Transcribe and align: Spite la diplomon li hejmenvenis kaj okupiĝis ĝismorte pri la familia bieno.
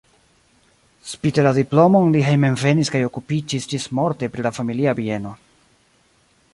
Spite 1.09 1.43
la 1.47 1.51
diplomon 1.57 2.09
li 2.15 2.23
hejmenvenis 2.29 2.91
kaj 2.97 3.03
okupiĝis 3.09 3.71
ĝismorte 3.75 4.33
pri 4.37 4.49
la 4.49 4.55
familia 4.61 4.99
bieno. 5.03 5.37